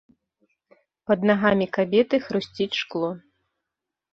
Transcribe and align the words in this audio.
Пад 1.11 1.19
нагамі 1.31 1.67
кабеты 1.79 2.15
хрусціць 2.29 2.79
шкло. 2.81 3.09